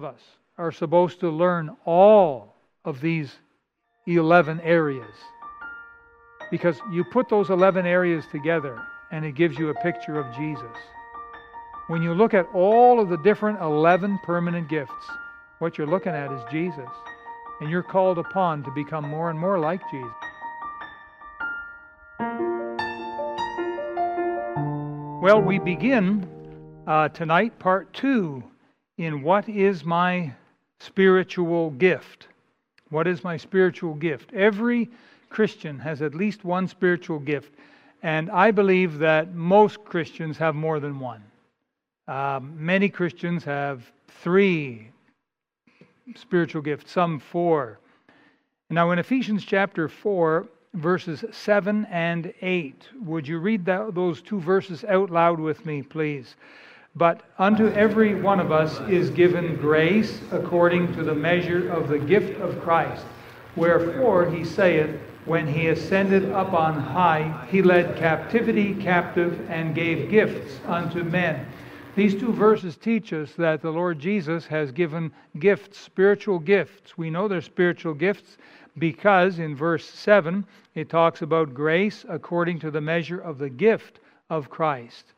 [0.00, 0.20] of us
[0.56, 2.56] are supposed to learn all
[2.86, 3.30] of these
[4.06, 5.14] 11 areas.
[6.50, 8.82] Because you put those 11 areas together
[9.12, 10.76] and it gives you a picture of Jesus.
[11.88, 15.04] When you look at all of the different 11 permanent gifts,
[15.58, 16.88] what you're looking at is Jesus.
[17.60, 20.08] And you're called upon to become more and more like Jesus.
[25.22, 26.26] Well, we begin
[26.86, 28.42] uh, tonight part two
[29.00, 30.30] in What is My
[30.78, 32.28] Spiritual Gift?
[32.90, 34.30] What is my spiritual gift?
[34.34, 34.90] Every
[35.30, 37.54] Christian has at least one spiritual gift,
[38.02, 41.22] and I believe that most Christians have more than one.
[42.08, 43.90] Um, many Christians have
[44.22, 44.90] three
[46.14, 47.78] spiritual gifts, some four.
[48.68, 54.40] Now, in Ephesians chapter 4, verses 7 and 8, would you read that, those two
[54.40, 56.36] verses out loud with me, please?
[56.96, 61.98] But unto every one of us is given grace according to the measure of the
[61.98, 63.04] gift of Christ.
[63.54, 70.10] Wherefore he saith, When he ascended up on high, he led captivity captive and gave
[70.10, 71.46] gifts unto men.
[71.94, 76.98] These two verses teach us that the Lord Jesus has given gifts, spiritual gifts.
[76.98, 78.36] We know they're spiritual gifts
[78.78, 84.00] because in verse 7 it talks about grace according to the measure of the gift
[84.28, 85.12] of Christ.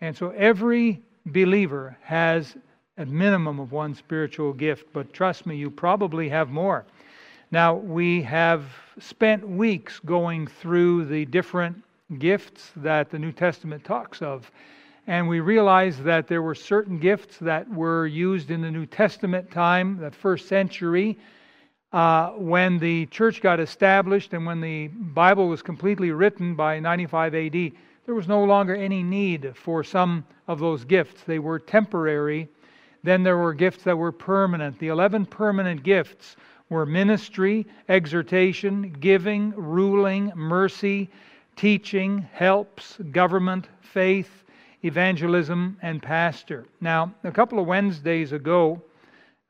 [0.00, 2.56] And so every believer has
[2.98, 6.84] a minimum of one spiritual gift, but trust me, you probably have more.
[7.50, 8.64] Now, we have
[8.98, 11.82] spent weeks going through the different
[12.18, 14.50] gifts that the New Testament talks of.
[15.06, 19.50] And we realized that there were certain gifts that were used in the New Testament
[19.50, 21.18] time, the first century,
[21.92, 27.34] uh, when the church got established and when the Bible was completely written by 95
[27.34, 27.72] AD
[28.06, 31.22] there was no longer any need for some of those gifts.
[31.22, 32.48] They were temporary.
[33.02, 34.78] Then there were gifts that were permanent.
[34.78, 36.36] The 11 permanent gifts
[36.68, 41.10] were ministry, exhortation, giving, ruling, mercy,
[41.56, 44.44] teaching, helps, government, faith,
[44.84, 46.64] evangelism, and pastor.
[46.80, 48.80] Now, a couple of Wednesdays ago,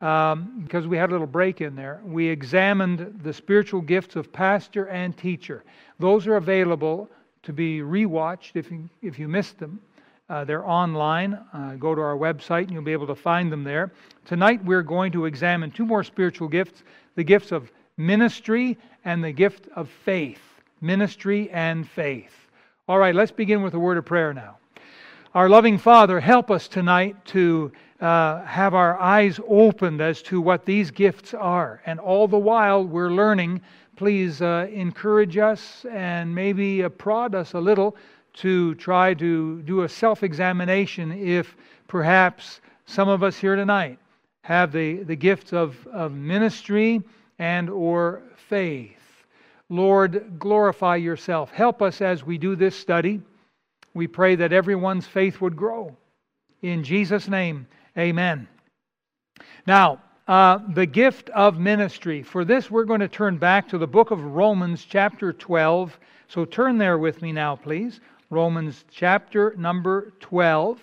[0.00, 4.32] um, because we had a little break in there, we examined the spiritual gifts of
[4.32, 5.62] pastor and teacher.
[5.98, 7.08] Those are available
[7.42, 9.80] to be rewatched if you, if you missed them.
[10.28, 11.38] Uh, they're online.
[11.52, 13.90] Uh, go to our website and you'll be able to find them there.
[14.24, 16.84] Tonight we're going to examine two more spiritual gifts
[17.16, 20.40] the gifts of ministry and the gift of faith.
[20.80, 22.32] Ministry and faith.
[22.88, 24.58] All right, let's begin with a word of prayer now.
[25.34, 30.64] Our loving Father, help us tonight to uh, have our eyes opened as to what
[30.64, 31.82] these gifts are.
[31.86, 33.60] And all the while we're learning
[34.00, 37.94] please uh, encourage us and maybe prod us a little
[38.32, 41.54] to try to do a self examination if
[41.86, 43.98] perhaps some of us here tonight
[44.42, 47.02] have the, the gifts of, of ministry
[47.38, 49.26] and or faith.
[49.68, 51.50] Lord glorify yourself.
[51.50, 53.20] Help us as we do this study.
[53.92, 55.94] We pray that everyone's faith would grow.
[56.62, 57.66] In jesus name
[57.98, 58.48] amen.
[59.66, 60.00] Now
[60.30, 62.22] uh, the gift of ministry.
[62.22, 65.98] For this, we're going to turn back to the book of Romans, chapter 12.
[66.28, 67.98] So turn there with me now, please.
[68.30, 70.78] Romans, chapter number 12.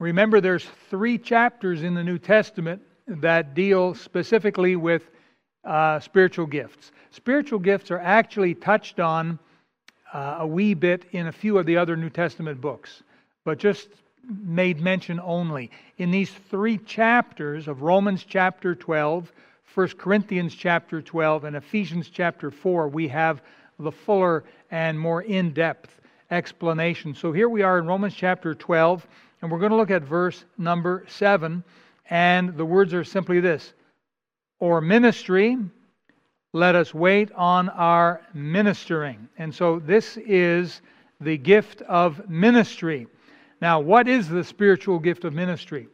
[0.00, 5.08] Remember, there's three chapters in the New Testament that deal specifically with
[5.64, 6.92] uh, spiritual gifts.
[7.10, 9.38] Spiritual gifts are actually touched on
[10.12, 13.02] uh, a wee bit in a few of the other New Testament books
[13.46, 13.88] but just
[14.42, 15.70] made mention only.
[15.98, 19.32] In these three chapters of Romans chapter 12,
[19.72, 23.40] 1 Corinthians chapter 12, and Ephesians chapter 4, we have
[23.78, 24.42] the fuller
[24.72, 26.00] and more in depth
[26.32, 27.14] explanation.
[27.14, 29.06] So here we are in Romans chapter 12,
[29.40, 31.62] and we're going to look at verse number 7.
[32.10, 33.74] And the words are simply this
[34.58, 35.56] Or ministry,
[36.52, 39.28] let us wait on our ministering.
[39.38, 40.82] And so this is
[41.20, 43.06] the gift of ministry.
[43.60, 45.88] Now, what is the spiritual gift of ministry?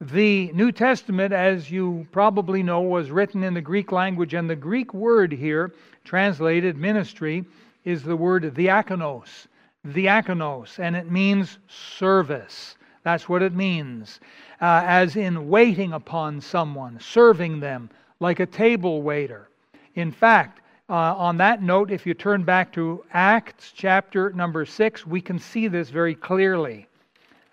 [0.00, 4.56] The New Testament, as you probably know, was written in the Greek language, and the
[4.56, 5.74] Greek word here,
[6.04, 7.44] translated ministry,
[7.84, 9.48] is the word diakonos.
[9.88, 12.76] Diakonos, and it means service.
[13.02, 14.20] That's what it means.
[14.60, 17.90] Uh, as in waiting upon someone, serving them,
[18.20, 19.48] like a table waiter.
[19.94, 25.06] In fact, uh, on that note, if you turn back to Acts chapter number 6,
[25.06, 26.86] we can see this very clearly.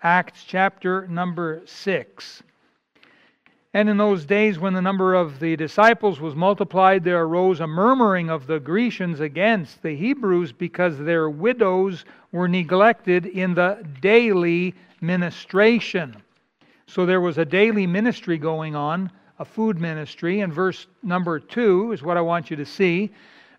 [0.02, 2.42] Acts chapter number 6.
[3.74, 7.66] And in those days, when the number of the disciples was multiplied, there arose a
[7.66, 14.74] murmuring of the Grecians against the Hebrews because their widows were neglected in the daily
[15.02, 16.16] ministration.
[16.86, 20.40] So there was a daily ministry going on, a food ministry.
[20.40, 23.10] And verse number two is what I want you to see.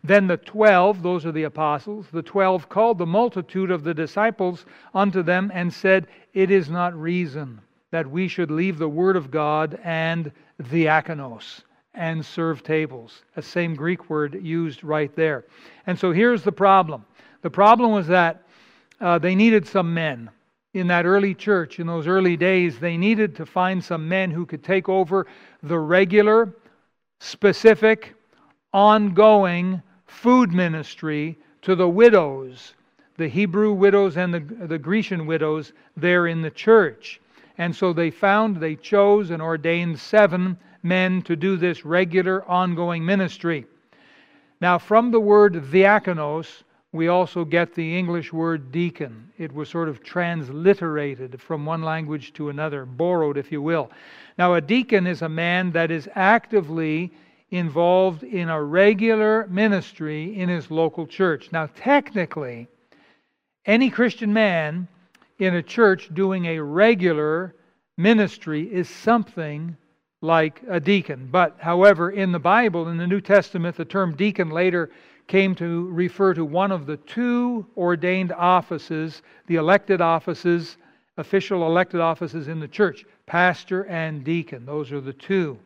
[0.03, 4.65] Then the twelve, those are the apostles, the twelve called the multitude of the disciples
[4.93, 7.59] unto them and said, It is not reason
[7.91, 11.61] that we should leave the word of God and the diakonos
[11.93, 13.23] and serve tables.
[13.35, 15.45] The same Greek word used right there.
[15.87, 17.05] And so here's the problem.
[17.41, 18.43] The problem was that
[19.01, 20.29] uh, they needed some men
[20.73, 24.45] in that early church, in those early days, they needed to find some men who
[24.45, 25.25] could take over
[25.63, 26.53] the regular,
[27.19, 28.13] specific,
[28.73, 32.75] ongoing food ministry to the widows,
[33.17, 37.19] the Hebrew widows and the, the Grecian widows there in the church.
[37.57, 43.03] And so they found, they chose and ordained seven men to do this regular, ongoing
[43.03, 43.65] ministry.
[44.61, 46.63] Now, from the word diakonos,
[46.97, 49.31] we also get the English word deacon.
[49.37, 53.91] It was sort of transliterated from one language to another, borrowed, if you will.
[54.37, 57.13] Now, a deacon is a man that is actively
[57.51, 61.51] involved in a regular ministry in his local church.
[61.51, 62.67] Now, technically,
[63.65, 64.87] any Christian man
[65.39, 67.55] in a church doing a regular
[67.95, 69.77] ministry is something
[70.21, 71.29] like a deacon.
[71.31, 74.89] But, however, in the Bible, in the New Testament, the term deacon later
[75.27, 80.77] came to refer to one of the two ordained offices, the elected offices,
[81.17, 84.65] official elected offices in the church pastor and deacon.
[84.65, 85.59] Those are the two.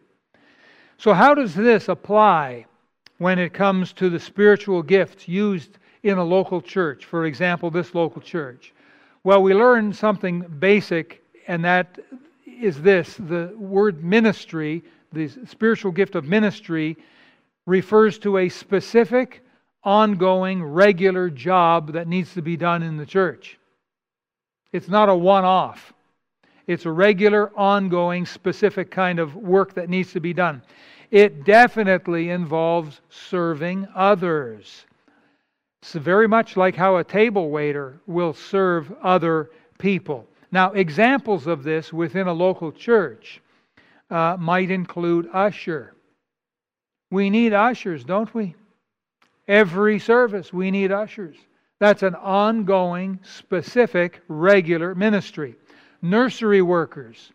[0.98, 2.66] So, how does this apply
[3.20, 7.06] when it comes to the spiritual gifts used in a local church?
[7.06, 8.74] For example, this local church.
[9.24, 12.00] Well, we learn something basic, and that
[12.46, 16.98] is this the word ministry, the spiritual gift of ministry,
[17.68, 19.44] refers to a specific
[19.84, 23.58] ongoing, regular job that needs to be done in the church.
[24.72, 25.94] It's not a one off,
[26.68, 30.62] it's a regular, ongoing, specific kind of work that needs to be done.
[31.10, 34.86] It definitely involves serving others.
[35.82, 40.28] It's very much like how a table waiter will serve other people.
[40.52, 43.42] Now, examples of this within a local church
[44.10, 45.96] uh, might include usher.
[47.10, 48.56] We need ushers, don't we?
[49.48, 51.38] Every service, we need ushers.
[51.80, 55.56] That's an ongoing, specific, regular ministry.
[56.02, 57.32] Nursery workers.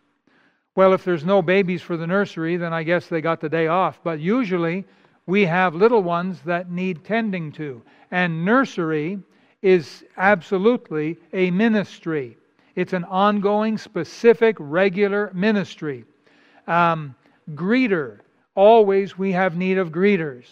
[0.77, 3.67] Well, if there's no babies for the nursery, then I guess they got the day
[3.67, 4.01] off.
[4.05, 4.85] But usually,
[5.27, 7.83] we have little ones that need tending to.
[8.11, 9.19] And nursery
[9.63, 12.37] is absolutely a ministry,
[12.77, 16.05] it's an ongoing, specific, regular ministry.
[16.67, 17.15] Um,
[17.55, 18.21] greeter.
[18.55, 20.47] Always we have need of greeters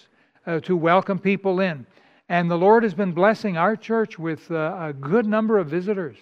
[0.47, 1.87] uh, to welcome people in.
[2.29, 6.17] And the Lord has been blessing our church with uh, a good number of visitors.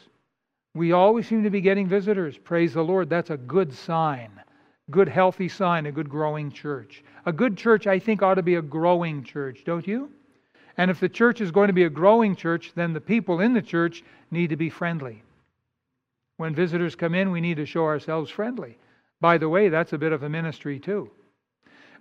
[0.74, 2.38] We always seem to be getting visitors.
[2.38, 3.10] Praise the Lord.
[3.10, 4.30] That's a good sign.
[4.90, 7.04] Good, healthy sign, a good growing church.
[7.24, 10.10] A good church, I think, ought to be a growing church, don't you?
[10.76, 13.52] And if the church is going to be a growing church, then the people in
[13.52, 15.22] the church need to be friendly.
[16.38, 18.78] When visitors come in, we need to show ourselves friendly.
[19.20, 21.10] By the way, that's a bit of a ministry, too.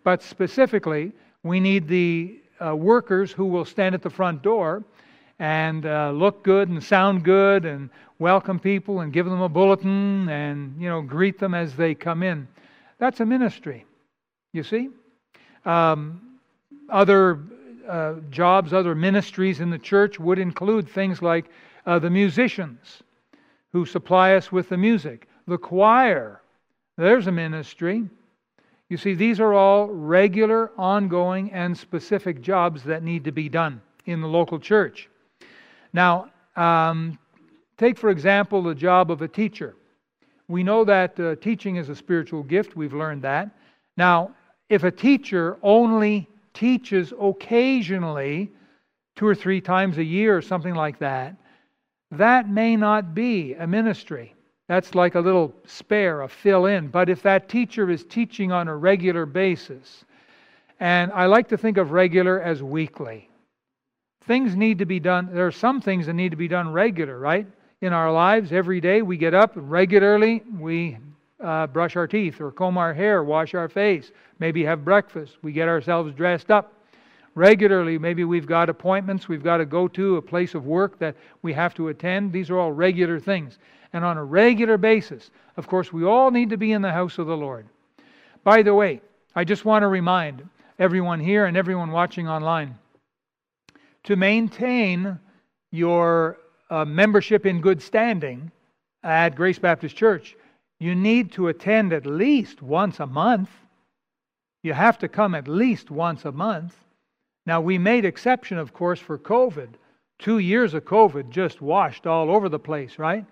[0.03, 1.11] But specifically,
[1.43, 4.83] we need the uh, workers who will stand at the front door
[5.39, 7.89] and uh, look good and sound good and
[8.19, 12.21] welcome people and give them a bulletin and you know greet them as they come
[12.21, 12.47] in.
[12.99, 13.85] That's a ministry.
[14.53, 14.89] You see,
[15.65, 16.37] um,
[16.89, 17.39] other
[17.87, 21.45] uh, jobs, other ministries in the church would include things like
[21.87, 23.01] uh, the musicians
[23.71, 26.41] who supply us with the music, the choir.
[26.97, 28.03] There's a ministry.
[28.91, 33.81] You see, these are all regular, ongoing, and specific jobs that need to be done
[34.05, 35.09] in the local church.
[35.93, 37.17] Now, um,
[37.77, 39.77] take, for example, the job of a teacher.
[40.49, 43.51] We know that uh, teaching is a spiritual gift, we've learned that.
[43.95, 44.35] Now,
[44.67, 48.51] if a teacher only teaches occasionally,
[49.15, 51.37] two or three times a year or something like that,
[52.11, 54.35] that may not be a ministry.
[54.71, 56.87] That's like a little spare, a fill in.
[56.87, 60.05] But if that teacher is teaching on a regular basis,
[60.79, 63.29] and I like to think of regular as weekly,
[64.27, 65.27] things need to be done.
[65.33, 67.45] There are some things that need to be done regular, right?
[67.81, 70.97] In our lives, every day we get up regularly, we
[71.43, 75.51] uh, brush our teeth or comb our hair, wash our face, maybe have breakfast, we
[75.51, 76.71] get ourselves dressed up.
[77.35, 81.17] Regularly, maybe we've got appointments we've got to go to, a place of work that
[81.41, 82.31] we have to attend.
[82.31, 83.59] These are all regular things
[83.93, 85.31] and on a regular basis.
[85.57, 87.67] Of course, we all need to be in the house of the Lord.
[88.43, 89.01] By the way,
[89.35, 90.47] I just want to remind
[90.79, 92.77] everyone here and everyone watching online
[94.03, 95.19] to maintain
[95.71, 96.37] your
[96.69, 98.51] uh, membership in good standing
[99.03, 100.35] at Grace Baptist Church,
[100.79, 103.49] you need to attend at least once a month.
[104.63, 106.75] You have to come at least once a month.
[107.45, 109.69] Now, we made exception, of course, for COVID.
[110.19, 113.25] Two years of COVID just washed all over the place, right?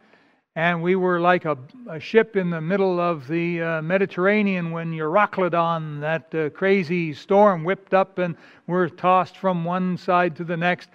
[0.55, 1.57] And we were like a,
[1.89, 7.63] a ship in the middle of the uh, Mediterranean when Euroclydon, that uh, crazy storm,
[7.63, 8.35] whipped up and
[8.67, 10.89] we're tossed from one side to the next.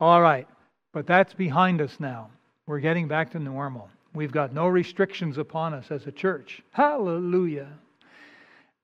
[0.00, 0.48] All right,
[0.92, 2.30] but that's behind us now.
[2.66, 3.88] We're getting back to normal.
[4.14, 6.62] We've got no restrictions upon us as a church.
[6.72, 7.68] Hallelujah.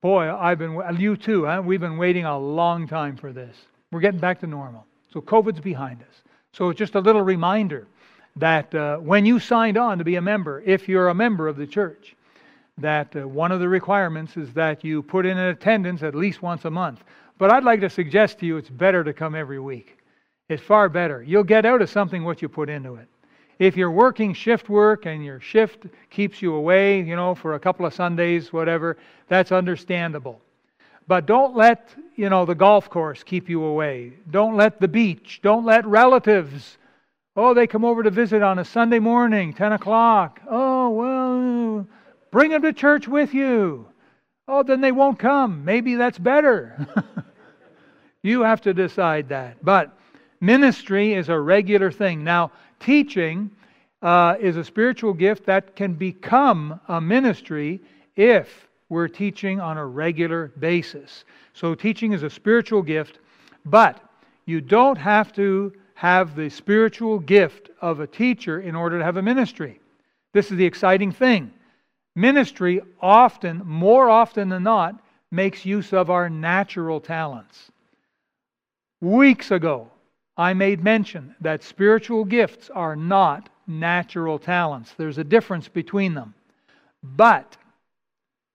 [0.01, 1.61] Boy, I've been, you too, huh?
[1.65, 3.55] we've been waiting a long time for this.
[3.91, 4.85] We're getting back to normal.
[5.11, 6.21] So COVID's behind us.
[6.51, 7.87] So just a little reminder
[8.35, 11.55] that uh, when you signed on to be a member, if you're a member of
[11.55, 12.15] the church,
[12.77, 16.41] that uh, one of the requirements is that you put in an attendance at least
[16.41, 17.03] once a month.
[17.37, 19.97] But I'd like to suggest to you it's better to come every week.
[20.49, 21.23] It's far better.
[21.23, 23.07] You'll get out of something what you put into it.
[23.59, 27.59] If you're working shift work and your shift keeps you away, you know, for a
[27.59, 28.97] couple of Sundays, whatever,
[29.27, 30.41] that's understandable.
[31.07, 34.13] But don't let, you know, the golf course keep you away.
[34.31, 35.39] Don't let the beach.
[35.43, 36.77] Don't let relatives.
[37.35, 40.39] Oh, they come over to visit on a Sunday morning, 10 o'clock.
[40.47, 41.87] Oh, well,
[42.29, 43.87] bring them to church with you.
[44.47, 45.65] Oh, then they won't come.
[45.65, 46.87] Maybe that's better.
[48.21, 49.65] you have to decide that.
[49.65, 49.97] But
[50.41, 52.23] ministry is a regular thing.
[52.23, 53.49] Now, teaching
[54.03, 57.81] uh, is a spiritual gift that can become a ministry
[58.15, 61.25] if we're teaching on a regular basis.
[61.53, 63.17] So, teaching is a spiritual gift,
[63.65, 63.99] but
[64.45, 65.73] you don't have to
[66.03, 69.79] have the spiritual gift of a teacher in order to have a ministry.
[70.33, 71.49] This is the exciting thing.
[72.13, 77.71] Ministry often, more often than not, makes use of our natural talents.
[78.99, 79.87] Weeks ago,
[80.35, 84.93] I made mention that spiritual gifts are not natural talents.
[84.97, 86.33] There's a difference between them.
[87.01, 87.55] But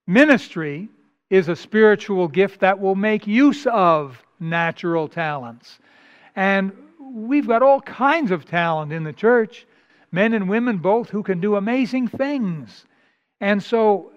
[0.05, 0.87] ministry
[1.31, 5.79] is a spiritual gift that will make use of natural talents.
[6.35, 6.73] And
[7.13, 9.65] we've got all kinds of talent in the church,
[10.11, 12.85] men and women both, who can do amazing things.
[13.41, 14.11] And so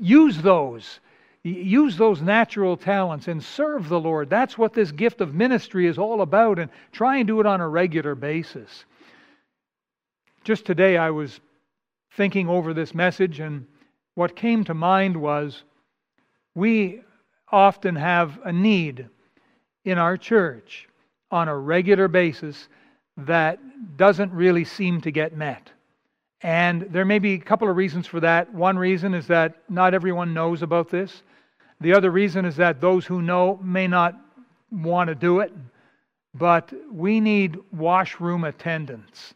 [0.00, 1.00] use those.
[1.42, 4.28] Use those natural talents and serve the Lord.
[4.28, 7.62] That's what this gift of ministry is all about, and try and do it on
[7.62, 8.84] a regular basis.
[10.44, 11.40] Just today, I was
[12.12, 13.66] thinking over this message, and
[14.16, 15.62] what came to mind was
[16.54, 17.00] we
[17.50, 19.08] often have a need
[19.84, 20.88] in our church
[21.30, 22.68] on a regular basis
[23.16, 23.58] that
[23.96, 25.70] doesn't really seem to get met.
[26.42, 28.52] And there may be a couple of reasons for that.
[28.54, 31.22] One reason is that not everyone knows about this.
[31.80, 34.18] The other reason is that those who know may not
[34.70, 35.52] want to do it.
[36.34, 39.34] But we need washroom attendants.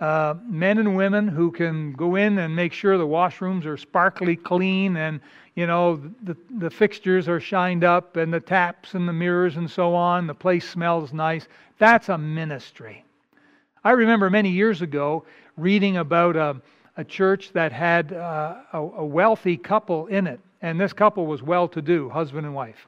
[0.00, 4.34] Uh, men and women who can go in and make sure the washrooms are sparkly
[4.34, 5.20] clean and
[5.56, 9.70] you know the, the fixtures are shined up and the taps and the mirrors and
[9.70, 11.48] so on the place smells nice.
[11.78, 13.04] That's a ministry.
[13.84, 15.24] I remember many years ago
[15.58, 16.56] reading about a,
[16.96, 21.42] a church that had uh, a, a wealthy couple in it and this couple was
[21.42, 22.86] well to do husband and wife.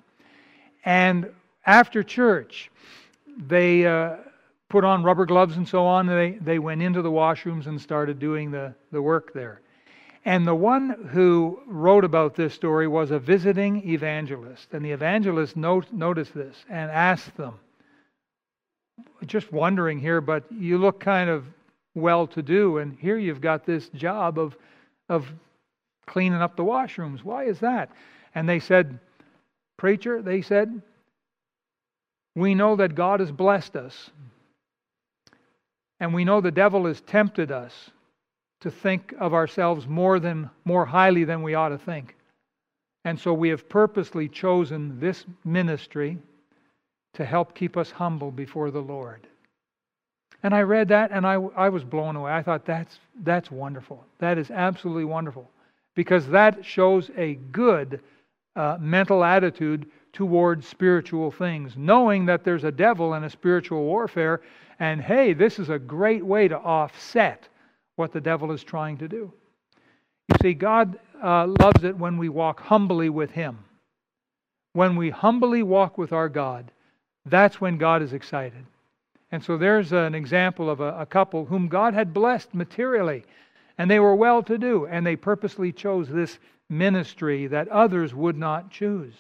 [0.87, 1.29] And
[1.67, 2.71] after church
[3.37, 4.17] they uh,
[4.73, 6.07] put on rubber gloves and so on.
[6.07, 9.61] They, they went into the washrooms and started doing the, the work there.
[10.25, 14.69] And the one who wrote about this story was a visiting evangelist.
[14.73, 17.61] And the evangelist note, noticed this and asked them,
[19.27, 21.45] just wondering here, but you look kind of
[21.95, 24.57] well to do, and here you've got this job of,
[25.11, 25.27] of
[26.07, 27.23] cleaning up the washrooms.
[27.23, 27.91] Why is that?
[28.35, 28.99] And they said,
[29.77, 30.81] Preacher, they said,
[32.35, 34.11] we know that God has blessed us
[36.03, 37.91] and we know the devil has tempted us
[38.61, 42.17] to think of ourselves more than more highly than we ought to think.
[43.05, 46.19] And so we have purposely chosen this ministry
[47.15, 49.29] to help keep us humble before the Lord.
[50.43, 52.33] And I read that and I, I was blown away.
[52.33, 54.05] I thought that's that's wonderful.
[54.19, 55.49] That is absolutely wonderful.
[55.95, 58.01] Because that shows a good
[58.57, 64.43] uh, mental attitude towards spiritual things, knowing that there's a devil and a spiritual warfare,
[64.79, 67.49] and hey, this is a great way to offset
[67.97, 69.33] what the devil is trying to do.
[70.29, 73.59] You see, God uh, loves it when we walk humbly with Him.
[74.75, 76.71] When we humbly walk with our God,
[77.27, 78.65] that's when God is excited.
[79.31, 83.25] And so there's an example of a, a couple whom God had blessed materially,
[83.79, 86.39] and they were well to do, and they purposely chose this
[86.69, 89.15] ministry that others would not choose.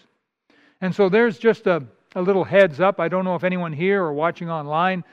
[0.82, 1.82] And so there's just a,
[2.16, 3.00] a little heads up.
[3.00, 5.04] I don't know if anyone here or watching online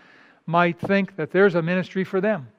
[0.48, 2.50] might think that there's a ministry for them.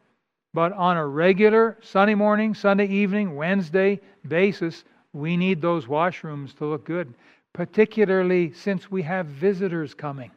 [0.55, 6.67] But on a regular Sunday morning, Sunday evening, Wednesday basis, we need those washrooms to
[6.67, 7.13] look good,
[7.53, 10.31] particularly since we have visitors coming.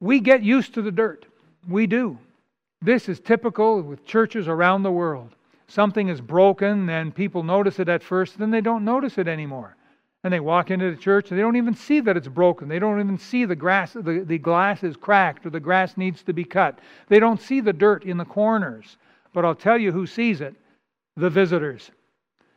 [0.00, 1.26] We get used to the dirt.
[1.68, 2.18] We do.
[2.80, 5.34] This is typical with churches around the world.
[5.68, 9.76] Something is broken, and people notice it at first, then they don't notice it anymore.
[10.26, 12.66] And they walk into the church, and they don't even see that it's broken.
[12.66, 16.24] They don't even see the grass, the, the glass is cracked, or the grass needs
[16.24, 16.80] to be cut.
[17.06, 18.96] They don't see the dirt in the corners.
[19.32, 20.56] But I'll tell you who sees it
[21.14, 21.92] the visitors.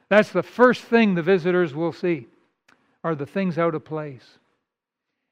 [0.09, 2.25] That's the first thing the visitors will see
[3.03, 4.39] are the things out of place.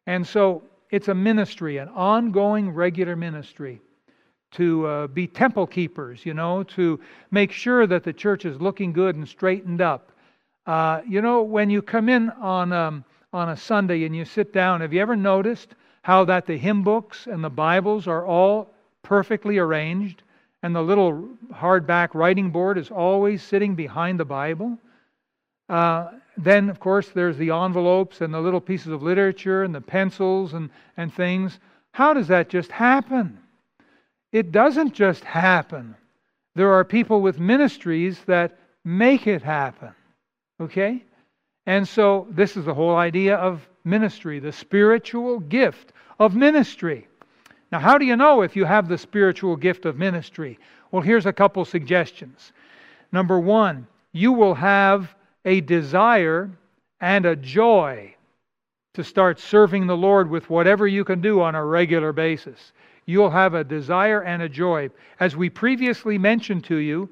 [0.05, 3.81] And so it's a ministry, an ongoing, regular ministry
[4.51, 6.99] to uh, be temple keepers, you know, to
[7.31, 10.11] make sure that the church is looking good and straightened up.
[10.67, 14.51] Uh, you know, when you come in on, um, on a Sunday and you sit
[14.51, 15.69] down, have you ever noticed
[16.01, 18.69] how that the hymn books and the Bibles are all
[19.01, 20.23] perfectly arranged
[20.63, 24.77] and the little hardback writing board is always sitting behind the Bible?
[25.69, 29.81] Uh, then, of course, there's the envelopes and the little pieces of literature and the
[29.81, 31.59] pencils and, and things.
[31.93, 33.39] How does that just happen?
[34.33, 35.95] It doesn't just happen.
[36.55, 39.93] There are people with ministries that make it happen.
[40.59, 41.03] Okay?
[41.65, 47.07] And so, this is the whole idea of ministry, the spiritual gift of ministry.
[47.71, 50.57] Now, how do you know if you have the spiritual gift of ministry?
[50.91, 52.53] Well, here's a couple suggestions.
[53.11, 56.49] Number one, you will have a desire
[57.01, 58.15] and a joy
[58.93, 62.71] to start serving the Lord with whatever you can do on a regular basis.
[63.05, 64.89] You'll have a desire and a joy.
[65.19, 67.09] As we previously mentioned to you,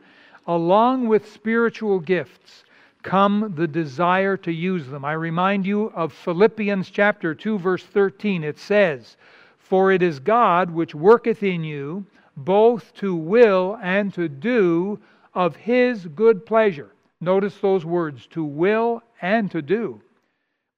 [0.48, 2.64] along with spiritual gifts
[3.05, 5.05] come the desire to use them.
[5.05, 8.43] I remind you of Philippians chapter 2 verse 13.
[8.43, 9.15] It says,
[9.59, 15.00] "For it is God which worketh in you both to will and to do
[15.35, 16.89] of his good pleasure."
[17.21, 20.01] Notice those words to will and to do.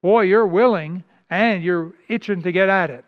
[0.03, 3.05] Boy, you're willing and you're itching to get at it.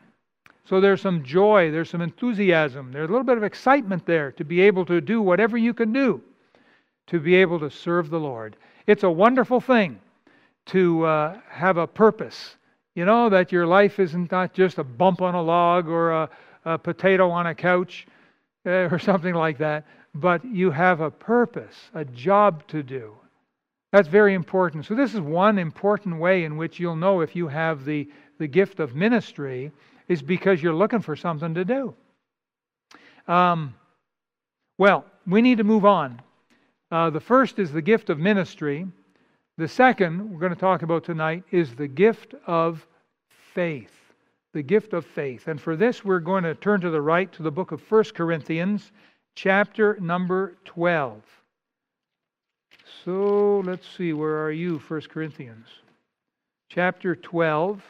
[0.63, 4.45] So there's some joy, there's some enthusiasm, there's a little bit of excitement there to
[4.45, 6.21] be able to do whatever you can do
[7.09, 8.55] to be able to serve the Lord.
[8.89, 9.99] It's a wonderful thing
[10.65, 12.55] to uh, have a purpose.
[12.95, 16.29] You know, that your life isn't not just a bump on a log or a,
[16.65, 18.07] a potato on a couch
[18.65, 23.15] uh, or something like that, but you have a purpose, a job to do.
[23.91, 24.87] That's very important.
[24.87, 28.47] So, this is one important way in which you'll know if you have the, the
[28.47, 29.71] gift of ministry,
[30.07, 31.93] is because you're looking for something to do.
[33.27, 33.75] Um,
[34.79, 36.23] well, we need to move on.
[36.91, 38.87] Uh, the first is the gift of ministry.
[39.57, 42.85] The second, we're going to talk about tonight, is the gift of
[43.53, 43.93] faith.
[44.53, 45.47] The gift of faith.
[45.47, 48.03] And for this, we're going to turn to the right to the book of 1
[48.15, 48.91] Corinthians,
[49.35, 51.21] chapter number 12.
[53.05, 55.67] So let's see, where are you, 1 Corinthians?
[56.69, 57.81] Chapter 12.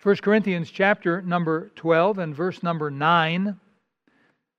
[0.00, 3.60] First Corinthians chapter number 12 and verse number 9.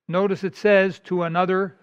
[0.08, 1.76] Notice it says, to another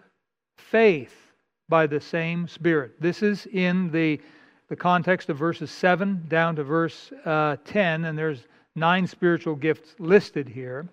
[0.56, 1.32] faith
[1.68, 2.92] by the same Spirit.
[3.00, 4.20] This is in the
[4.68, 9.96] the context of verses 7 down to verse uh, 10, and there's nine spiritual gifts
[9.98, 10.88] listed here.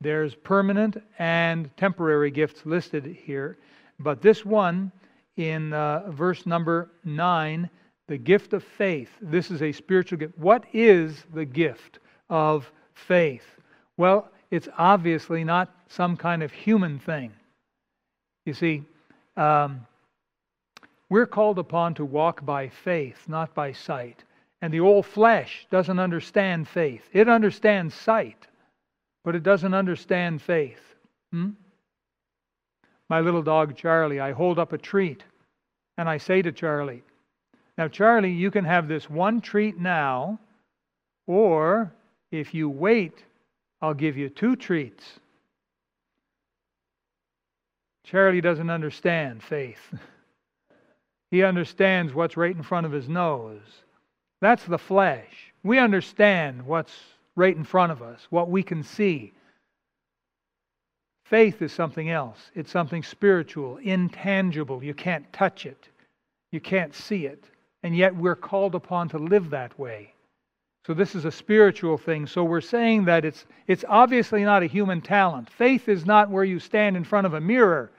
[0.00, 3.58] There's permanent and temporary gifts listed here.
[3.98, 4.90] But this one
[5.36, 7.68] in uh, verse number 9,
[8.08, 10.38] the gift of faith, this is a spiritual gift.
[10.38, 13.44] What is the gift of faith?
[13.96, 17.32] Well, it's obviously not some kind of human thing.
[18.44, 18.84] You see,
[19.36, 19.86] um,
[21.08, 24.24] we're called upon to walk by faith, not by sight.
[24.62, 27.08] And the old flesh doesn't understand faith.
[27.12, 28.46] It understands sight,
[29.24, 30.80] but it doesn't understand faith.
[31.32, 31.50] Hmm?
[33.08, 35.22] My little dog Charlie, I hold up a treat
[35.98, 37.02] and I say to Charlie,
[37.78, 40.38] Now, Charlie, you can have this one treat now,
[41.26, 41.92] or
[42.30, 43.24] if you wait,
[43.80, 45.04] I'll give you two treats.
[48.04, 49.80] Charlie doesn't understand faith.
[51.30, 53.82] He understands what's right in front of his nose.
[54.40, 55.52] That's the flesh.
[55.64, 56.92] We understand what's
[57.34, 59.32] right in front of us, what we can see.
[61.24, 62.52] Faith is something else.
[62.54, 64.82] It's something spiritual, intangible.
[64.84, 65.88] You can't touch it,
[66.52, 67.44] you can't see it.
[67.82, 70.12] And yet we're called upon to live that way.
[70.86, 72.28] So this is a spiritual thing.
[72.28, 75.50] So we're saying that it's it's obviously not a human talent.
[75.50, 77.90] Faith is not where you stand in front of a mirror.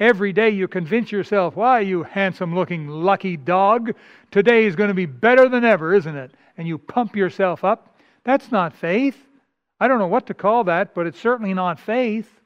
[0.00, 3.92] Every day you convince yourself, why, you handsome looking lucky dog,
[4.32, 6.32] today is going to be better than ever, isn't it?
[6.56, 7.96] And you pump yourself up.
[8.24, 9.16] That's not faith.
[9.78, 12.40] I don't know what to call that, but it's certainly not faith.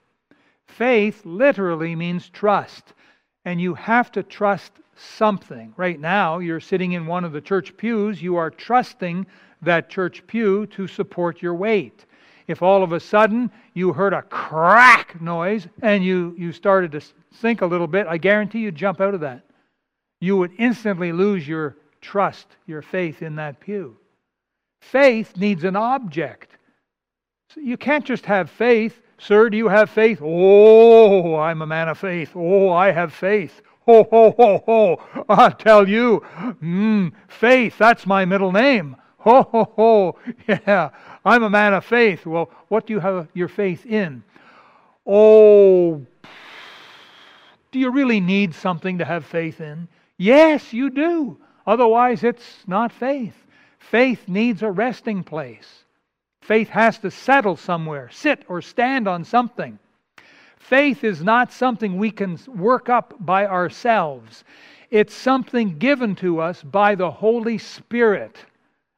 [0.67, 2.93] Faith literally means trust.
[3.47, 5.73] And you have to trust something.
[5.77, 9.27] Right now, you're sitting in one of the church pews, you are trusting
[9.65, 12.05] that church pew to support your weight.
[12.47, 17.01] If all of a sudden you heard a crack noise and you, you started to
[17.33, 19.43] sink a little bit, I guarantee you'd jump out of that.
[20.21, 23.97] You would instantly lose your trust, your faith in that pew.
[24.81, 26.53] Faith needs an object.
[27.57, 29.01] You can't just have faith.
[29.19, 30.21] Sir, do you have faith?
[30.23, 32.33] Oh, I'm a man of faith.
[32.35, 33.63] Oh, I have faith.
[33.87, 35.25] Ho, ho, ho, ho.
[35.29, 36.25] I tell you,
[36.63, 38.97] mm, faith, that's my middle name.
[39.25, 40.19] Ho, ho, ho.
[40.47, 40.91] Yeah,
[41.25, 42.27] I'm a man of faith.
[42.27, 44.23] Well, what do you have your faith in?
[45.07, 46.05] Oh,
[47.73, 49.89] do you really need something to have faith in?
[50.19, 51.39] Yes, you do.
[51.67, 53.35] Otherwise, it's not faith.
[53.79, 55.85] Faith needs a resting place.
[56.43, 59.79] Faith has to settle somewhere, sit or stand on something.
[60.59, 64.45] Faith is not something we can work up by ourselves,
[64.91, 68.37] it's something given to us by the Holy Spirit.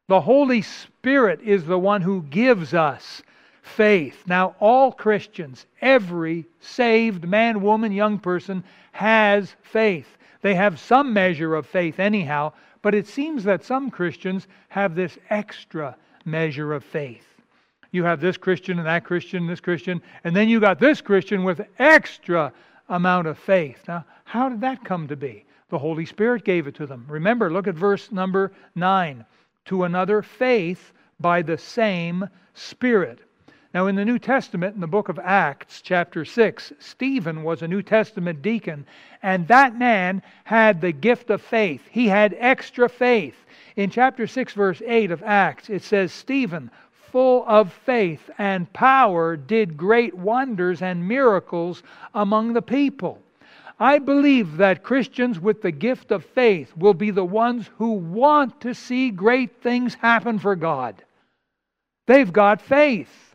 [0.09, 3.23] The Holy Spirit is the one who gives us
[3.63, 4.23] faith.
[4.27, 10.17] Now, all Christians, every saved man, woman, young person has faith.
[10.43, 15.19] They have some measure of faith, anyhow, but it seems that some Christians have this
[15.29, 17.27] extra measure of faith.
[17.91, 21.01] You have this Christian and that Christian and this Christian, and then you got this
[21.01, 22.53] Christian with extra
[22.89, 23.83] amount of faith.
[23.89, 25.45] Now, how did that come to be?
[25.71, 27.07] The Holy Spirit gave it to them.
[27.09, 29.25] Remember, look at verse number 9.
[29.67, 33.21] To another, faith by the same Spirit.
[33.75, 37.69] Now, in the New Testament, in the book of Acts, chapter 6, Stephen was a
[37.69, 38.87] New Testament deacon,
[39.23, 41.83] and that man had the gift of faith.
[41.91, 43.35] He had extra faith.
[43.75, 49.37] In chapter 6, verse 8 of Acts, it says, Stephen, full of faith and power,
[49.37, 51.83] did great wonders and miracles
[52.15, 53.21] among the people.
[53.79, 58.61] I believe that Christians with the gift of faith will be the ones who want
[58.63, 61.03] to see great things happen for God.
[62.07, 63.27] They've got faith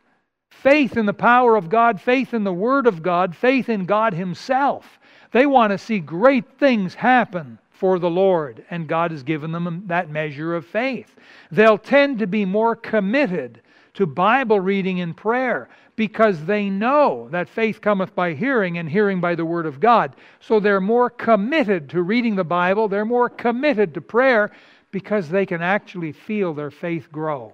[0.62, 4.14] faith in the power of God, faith in the Word of God, faith in God
[4.14, 5.00] Himself.
[5.32, 9.84] They want to see great things happen for the Lord, and God has given them
[9.88, 11.16] that measure of faith.
[11.52, 13.62] They'll tend to be more committed
[13.96, 15.68] to Bible reading and prayer
[16.02, 20.16] because they know that faith cometh by hearing and hearing by the Word of God.
[20.40, 24.50] So they're more committed to reading the Bible, they're more committed to prayer
[24.90, 27.54] because they can actually feel their faith grow.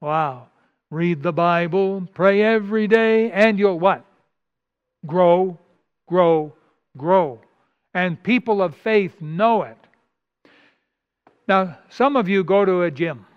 [0.00, 0.48] Wow.
[0.90, 4.04] Read the Bible, pray every day, and you'll what?
[5.06, 5.56] Grow,
[6.08, 6.52] grow,
[6.96, 7.40] grow.
[7.94, 9.78] And people of faith know it.
[11.46, 13.27] Now, some of you go to a gym.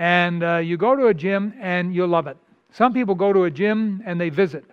[0.00, 2.38] And uh, you go to a gym and you love it.
[2.72, 4.64] Some people go to a gym and they visit.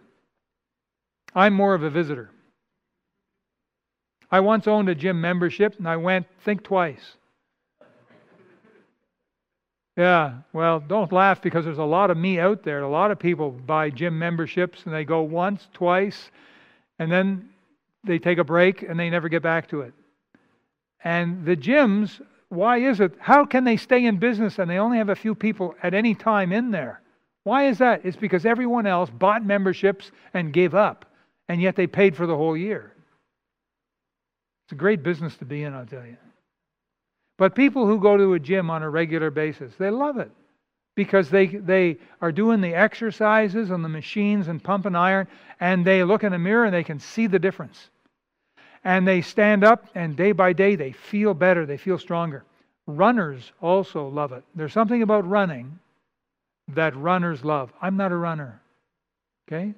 [1.35, 2.31] I'm more of a visitor.
[4.31, 7.17] I once owned a gym membership and I went, think twice.
[9.97, 12.83] Yeah, well, don't laugh because there's a lot of me out there.
[12.83, 16.31] A lot of people buy gym memberships and they go once, twice,
[16.99, 17.49] and then
[18.05, 19.93] they take a break and they never get back to it.
[21.03, 23.13] And the gyms, why is it?
[23.19, 26.15] How can they stay in business and they only have a few people at any
[26.15, 27.01] time in there?
[27.43, 28.01] Why is that?
[28.05, 31.05] It's because everyone else bought memberships and gave up,
[31.47, 32.93] and yet they paid for the whole year.
[34.65, 36.17] It's a great business to be in, I'll tell you.
[37.37, 40.31] But people who go to a gym on a regular basis, they love it
[40.95, 45.27] because they, they are doing the exercises on the machines and pumping iron,
[45.59, 47.91] and they look in the mirror and they can see the difference.
[48.83, 52.45] And they stand up, and day by day they feel better, they feel stronger.
[52.85, 54.43] Runners also love it.
[54.55, 55.79] There's something about running
[56.69, 57.73] that runners love.
[57.81, 58.61] I'm not a runner,
[59.47, 59.73] okay?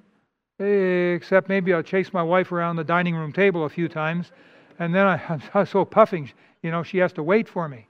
[1.16, 4.32] Except maybe I'll chase my wife around the dining room table a few times,
[4.78, 6.32] and then I, I'm so puffing
[6.62, 7.88] you know, she has to wait for me.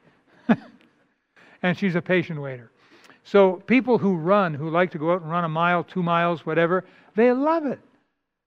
[1.63, 2.71] and she's a patient waiter.
[3.23, 6.45] So people who run, who like to go out and run a mile, two miles,
[6.45, 7.79] whatever, they love it.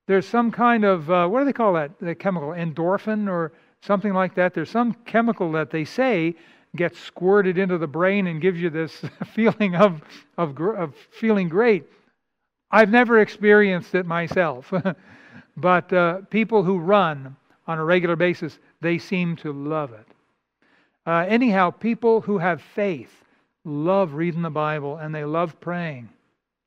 [0.06, 1.98] There's some kind of, uh, what do they call that?
[2.00, 4.54] The chemical, endorphin or something like that.
[4.54, 6.34] There's some chemical that they say
[6.74, 9.02] gets squirted into the brain and gives you this
[9.34, 10.00] feeling of,
[10.38, 11.84] of, of feeling great.
[12.70, 14.72] I've never experienced it myself.
[15.56, 17.36] but uh, people who run
[17.66, 20.06] on a regular basis, they seem to love it.
[21.06, 23.12] Uh, anyhow, people who have faith
[23.64, 26.08] love reading the Bible and they love praying.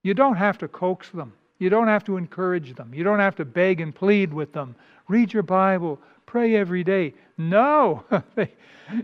[0.03, 1.33] You don't have to coax them.
[1.59, 2.93] You don't have to encourage them.
[2.93, 4.75] You don't have to beg and plead with them.
[5.07, 5.99] Read your Bible.
[6.25, 7.13] Pray every day.
[7.37, 8.03] No.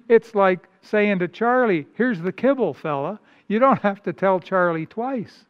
[0.10, 3.20] it's like saying to Charlie, here's the kibble, fella.
[3.48, 5.46] You don't have to tell Charlie twice.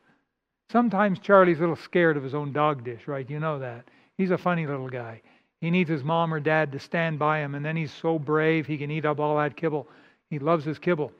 [0.71, 3.29] Sometimes Charlie's a little scared of his own dog dish, right?
[3.29, 3.85] You know that.
[4.17, 5.21] He's a funny little guy.
[5.59, 8.65] He needs his mom or dad to stand by him, and then he's so brave
[8.65, 9.87] he can eat up all that kibble.
[10.29, 11.11] He loves his kibble.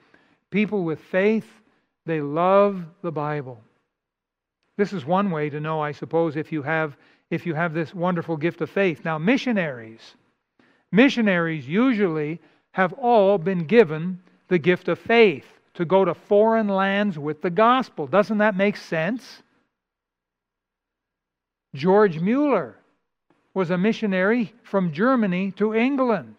[0.50, 1.48] People with faith,
[2.06, 3.62] they love the Bible.
[4.82, 6.98] This is one way to know, I suppose, if you have
[7.30, 9.06] if you have this wonderful gift of faith.
[9.06, 10.16] Now, missionaries,
[10.92, 12.40] missionaries usually
[12.72, 17.52] have all been given the gift of faith to go to foreign lands with the
[17.52, 18.08] gospel.
[18.08, 19.44] Doesn't that make sense?
[21.76, 22.76] George Mueller
[23.54, 26.38] was a missionary from Germany to England.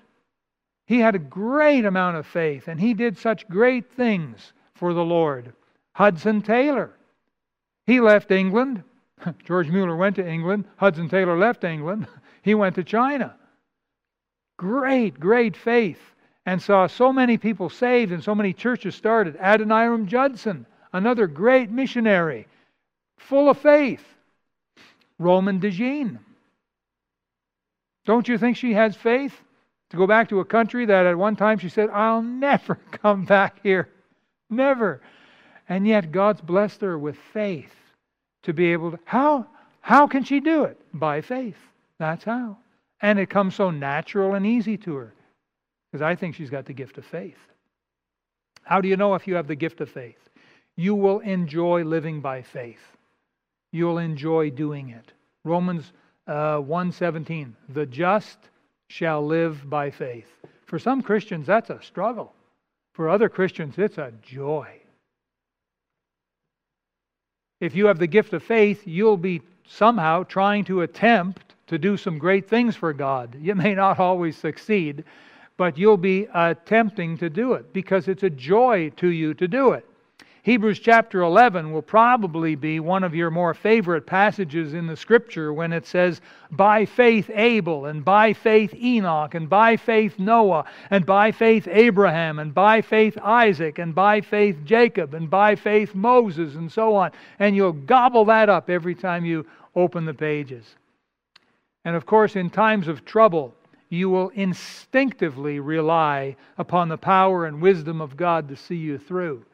[0.88, 5.04] He had a great amount of faith and he did such great things for the
[5.04, 5.52] Lord.
[5.92, 6.90] Hudson Taylor,
[7.86, 8.82] he left England.
[9.44, 10.64] George Mueller went to England.
[10.76, 12.06] Hudson Taylor left England.
[12.44, 13.36] He went to China.
[14.58, 16.00] Great, great faith
[16.44, 19.36] and saw so many people saved and so many churches started.
[19.36, 22.48] Adoniram Judson, another great missionary,
[23.16, 24.04] full of faith.
[25.18, 26.18] Roman de.
[28.04, 29.40] Don't you think she has faith
[29.90, 33.24] to go back to a country that at one time she said, I'll never come
[33.24, 33.88] back here?
[34.50, 35.00] Never.
[35.72, 37.72] And yet God's blessed her with faith
[38.42, 38.98] to be able to.
[39.06, 39.46] How?
[39.80, 40.78] How can she do it?
[40.92, 41.56] By faith.
[41.98, 42.58] That's how.
[43.00, 45.14] And it comes so natural and easy to her
[45.90, 47.38] because I think she's got the gift of faith.
[48.64, 50.18] How do you know if you have the gift of faith?
[50.76, 52.84] You will enjoy living by faith.
[53.70, 55.10] You'll enjoy doing it.
[55.42, 55.90] Romans
[56.26, 58.36] uh, 1:17, the just
[58.88, 60.28] shall live by faith.
[60.66, 62.34] For some Christians, that's a struggle.
[62.92, 64.81] For other Christians, it's a joy.
[67.62, 71.96] If you have the gift of faith, you'll be somehow trying to attempt to do
[71.96, 73.36] some great things for God.
[73.40, 75.04] You may not always succeed,
[75.56, 79.74] but you'll be attempting to do it because it's a joy to you to do
[79.74, 79.86] it.
[80.44, 85.52] Hebrews chapter 11 will probably be one of your more favorite passages in the scripture
[85.52, 91.06] when it says, By faith Abel, and by faith Enoch, and by faith Noah, and
[91.06, 96.56] by faith Abraham, and by faith Isaac, and by faith Jacob, and by faith Moses,
[96.56, 97.12] and so on.
[97.38, 100.74] And you'll gobble that up every time you open the pages.
[101.84, 103.54] And of course, in times of trouble,
[103.90, 109.44] you will instinctively rely upon the power and wisdom of God to see you through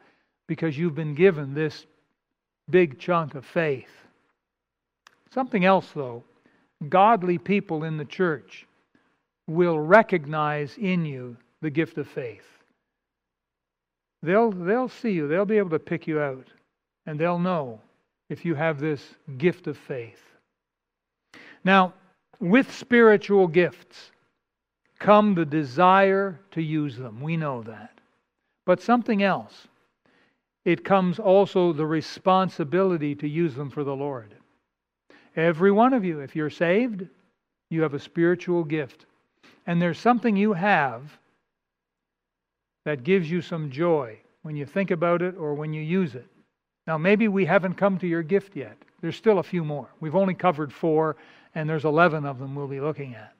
[0.49, 1.85] because you've been given this
[2.71, 3.91] big chunk of faith.
[5.31, 6.23] Something else, though
[6.89, 8.65] godly people in the church
[9.47, 12.47] will recognize in you the gift of faith.
[14.23, 16.47] They'll, they'll see you, they'll be able to pick you out,
[17.05, 17.79] and they'll know
[18.29, 19.03] if you have this
[19.37, 20.21] gift of faith.
[21.63, 21.93] Now,
[22.39, 24.11] with spiritual gifts,
[24.97, 27.21] come the desire to use them.
[27.21, 27.99] We know that.
[28.65, 29.67] But something else.
[30.65, 34.35] It comes also the responsibility to use them for the Lord.
[35.35, 37.07] Every one of you, if you're saved,
[37.69, 39.05] you have a spiritual gift.
[39.67, 41.17] And there's something you have
[42.85, 46.27] that gives you some joy when you think about it or when you use it.
[46.87, 48.75] Now, maybe we haven't come to your gift yet.
[49.01, 49.87] There's still a few more.
[49.99, 51.17] We've only covered four,
[51.55, 53.33] and there's 11 of them we'll be looking at.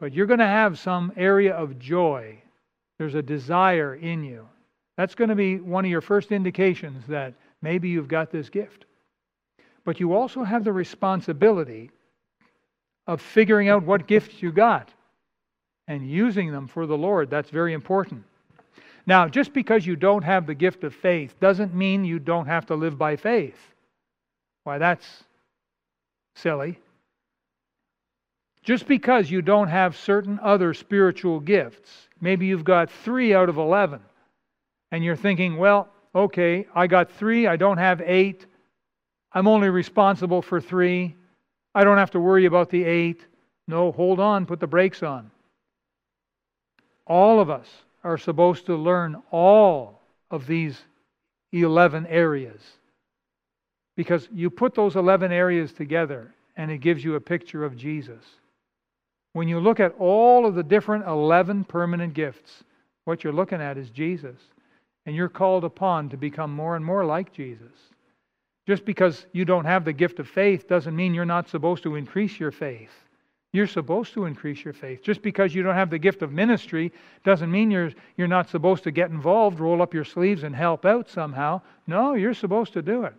[0.00, 2.42] But you're going to have some area of joy.
[2.98, 4.48] There's a desire in you.
[4.96, 8.84] That's going to be one of your first indications that maybe you've got this gift.
[9.84, 11.90] But you also have the responsibility
[13.06, 14.88] of figuring out what gifts you got
[15.88, 17.28] and using them for the Lord.
[17.28, 18.24] That's very important.
[19.06, 22.66] Now, just because you don't have the gift of faith doesn't mean you don't have
[22.66, 23.58] to live by faith.
[24.62, 25.24] Why, that's
[26.36, 26.78] silly.
[28.62, 33.58] Just because you don't have certain other spiritual gifts, maybe you've got three out of
[33.58, 34.00] 11,
[34.94, 38.46] and you're thinking, well, okay, I got three, I don't have eight,
[39.32, 41.16] I'm only responsible for three,
[41.74, 43.26] I don't have to worry about the eight.
[43.66, 45.32] No, hold on, put the brakes on.
[47.08, 47.66] All of us
[48.04, 50.80] are supposed to learn all of these
[51.50, 52.60] 11 areas.
[53.96, 58.22] Because you put those 11 areas together and it gives you a picture of Jesus.
[59.32, 62.62] When you look at all of the different 11 permanent gifts,
[63.06, 64.38] what you're looking at is Jesus.
[65.06, 67.72] And you're called upon to become more and more like Jesus.
[68.66, 71.96] Just because you don't have the gift of faith doesn't mean you're not supposed to
[71.96, 72.90] increase your faith.
[73.52, 75.02] You're supposed to increase your faith.
[75.02, 76.90] Just because you don't have the gift of ministry
[77.22, 80.84] doesn't mean you're, you're not supposed to get involved, roll up your sleeves, and help
[80.84, 81.60] out somehow.
[81.86, 83.14] No, you're supposed to do it.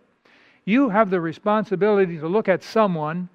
[0.66, 3.30] You have the responsibility to look at someone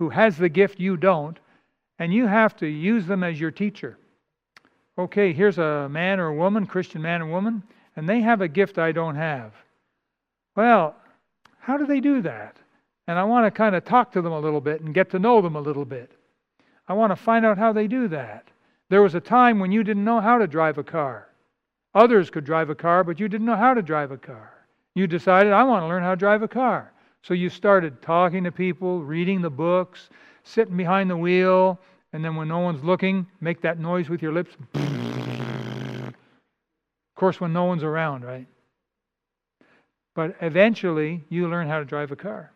[0.00, 1.38] who has the gift you don't,
[1.98, 3.98] and you have to use them as your teacher.
[4.98, 7.62] Okay, here's a man or a woman, Christian man or woman,
[8.00, 9.52] and they have a gift I don't have.
[10.56, 10.96] Well,
[11.58, 12.56] how do they do that?
[13.06, 15.18] And I want to kind of talk to them a little bit and get to
[15.18, 16.10] know them a little bit.
[16.88, 18.48] I want to find out how they do that.
[18.88, 21.28] There was a time when you didn't know how to drive a car.
[21.94, 24.66] Others could drive a car, but you didn't know how to drive a car.
[24.94, 26.94] You decided, I want to learn how to drive a car.
[27.20, 30.08] So you started talking to people, reading the books,
[30.42, 31.78] sitting behind the wheel,
[32.14, 34.56] and then when no one's looking, make that noise with your lips.
[37.20, 38.46] Course, when no one's around, right?
[40.14, 42.50] But eventually, you learn how to drive a car.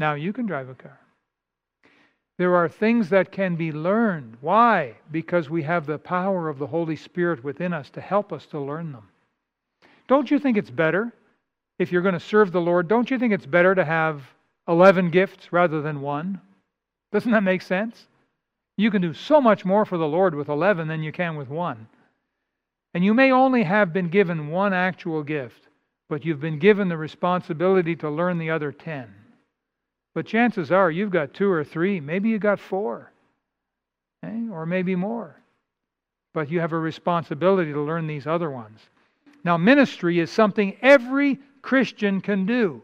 [0.00, 0.98] Now you can drive a car.
[2.36, 4.36] There are things that can be learned.
[4.40, 4.96] Why?
[5.12, 8.58] Because we have the power of the Holy Spirit within us to help us to
[8.58, 9.08] learn them.
[10.08, 11.12] Don't you think it's better
[11.78, 12.88] if you're going to serve the Lord?
[12.88, 14.24] Don't you think it's better to have
[14.66, 16.40] 11 gifts rather than one?
[17.12, 18.08] Doesn't that make sense?
[18.76, 21.48] You can do so much more for the Lord with 11 than you can with
[21.48, 21.86] one.
[22.94, 25.68] And you may only have been given one actual gift,
[26.08, 29.14] but you've been given the responsibility to learn the other 10.
[30.14, 33.12] But chances are you've got two or three, maybe you got four,
[34.24, 34.34] okay?
[34.34, 35.36] Eh, or maybe more.
[36.34, 38.80] But you have a responsibility to learn these other ones.
[39.44, 42.82] Now, ministry is something every Christian can do.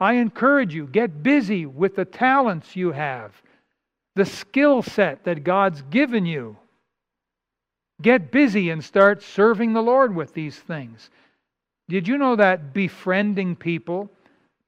[0.00, 3.32] I encourage you, get busy with the talents you have,
[4.16, 6.56] the skill set that God's given you.
[8.04, 11.10] Get busy and start serving the Lord with these things.
[11.88, 14.10] Did you know that befriending people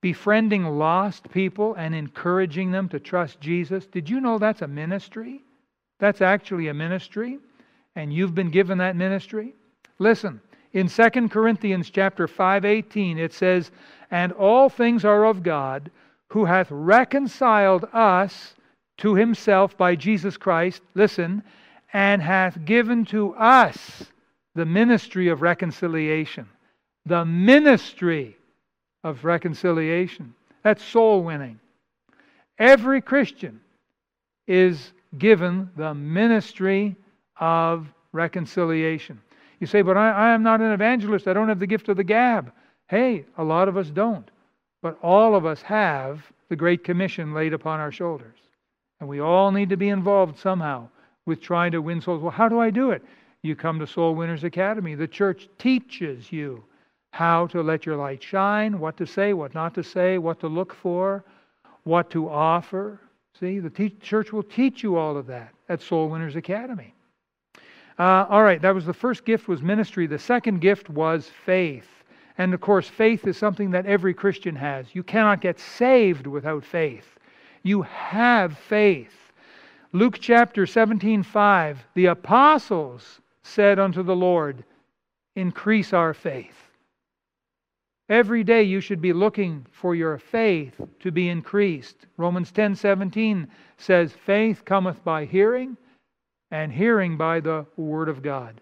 [0.06, 3.86] befriending lost people and encouraging them to trust Jesus.
[3.86, 5.42] Did you know that's a ministry?
[5.98, 7.40] That's actually a ministry,
[7.96, 9.54] and you've been given that ministry.
[9.98, 10.40] Listen,
[10.72, 13.72] in 2 Corinthians chapter 5:18 it says,
[14.08, 15.90] "And all things are of God,
[16.28, 18.54] who hath reconciled us
[18.98, 21.42] to himself by Jesus Christ, listen,
[21.96, 24.04] and hath given to us
[24.54, 26.46] the ministry of reconciliation."
[27.06, 28.36] The ministry
[29.02, 30.34] of reconciliation.
[30.62, 31.58] That's soul winning.
[32.58, 33.60] Every Christian
[34.46, 36.96] is given the ministry
[37.38, 39.22] of reconciliation.
[39.60, 41.26] You say, but I, I, am not an evangelist.
[41.28, 42.52] I don't have the gift of the gab.
[42.88, 44.30] Hey, a lot of us don't.
[44.82, 48.38] But all of us have the Great Commission laid upon our shoulders.
[49.00, 50.88] And we all need to be involved somehow
[51.26, 52.22] with trying to win souls.
[52.22, 53.04] Well, how do I do it?
[53.42, 54.94] You come to Soul Winners Academy.
[54.94, 56.64] The church teaches you
[57.10, 60.48] how to let your light shine, what to say, what not to say, what to
[60.48, 61.24] look for,
[61.84, 63.00] what to offer.
[63.38, 66.94] See, the te- church will teach you all of that at Soul Winners Academy.
[67.98, 70.06] Uh, all right, that was the first gift was ministry.
[70.06, 71.88] The second gift was faith.
[72.38, 74.94] And of course, faith is something that every Christian has.
[74.94, 77.18] You cannot get saved without faith.
[77.62, 79.25] You have faith.
[79.92, 84.64] Luke chapter 17, 5, the apostles said unto the Lord,
[85.36, 86.70] Increase our faith.
[88.08, 92.06] Every day you should be looking for your faith to be increased.
[92.16, 95.76] Romans 10:17 says faith cometh by hearing
[96.50, 98.60] and hearing by the word of God.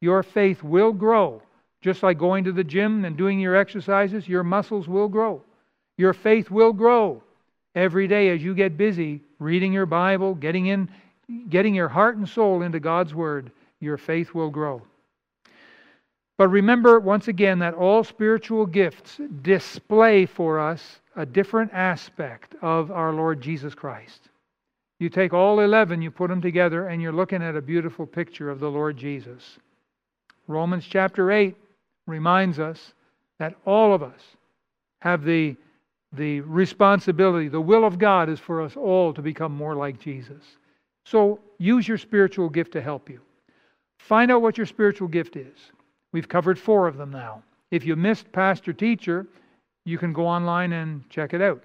[0.00, 1.42] Your faith will grow.
[1.82, 5.42] Just like going to the gym and doing your exercises, your muscles will grow.
[5.98, 7.22] Your faith will grow
[7.74, 10.88] every day as you get busy reading your Bible, getting in
[11.48, 13.50] getting your heart and soul into God's word.
[13.80, 14.82] Your faith will grow.
[16.38, 22.90] But remember, once again, that all spiritual gifts display for us a different aspect of
[22.90, 24.28] our Lord Jesus Christ.
[24.98, 28.50] You take all 11, you put them together, and you're looking at a beautiful picture
[28.50, 29.58] of the Lord Jesus.
[30.46, 31.56] Romans chapter 8
[32.06, 32.92] reminds us
[33.38, 34.20] that all of us
[35.00, 35.56] have the,
[36.12, 40.42] the responsibility, the will of God is for us all to become more like Jesus.
[41.04, 43.20] So use your spiritual gift to help you.
[43.98, 45.56] Find out what your spiritual gift is.
[46.12, 47.42] We've covered four of them now.
[47.70, 49.26] If you missed Pastor Teacher,
[49.84, 51.62] you can go online and check it out.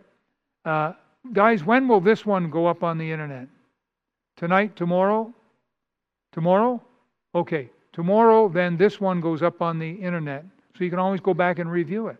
[0.63, 0.93] Uh,
[1.33, 3.47] guys, when will this one go up on the internet?
[4.37, 5.33] Tonight, tomorrow?
[6.31, 6.81] Tomorrow?
[7.35, 7.69] Okay.
[7.91, 10.45] Tomorrow, then this one goes up on the internet.
[10.77, 12.17] So you can always go back and review it.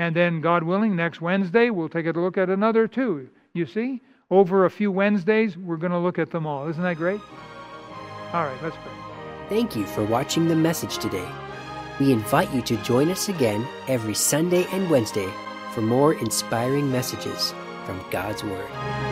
[0.00, 3.28] And then, God willing, next Wednesday, we'll take a look at another two.
[3.52, 4.00] You see?
[4.30, 6.66] Over a few Wednesdays, we're going to look at them all.
[6.68, 7.20] Isn't that great?
[8.32, 8.92] All right, let's pray.
[9.50, 11.28] Thank you for watching the message today.
[11.98, 15.28] We invite you to join us again every Sunday and Wednesday
[15.74, 17.52] for more inspiring messages
[17.84, 19.09] from God's Word.